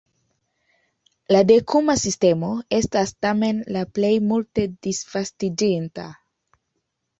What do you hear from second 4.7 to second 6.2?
disvastiĝinta.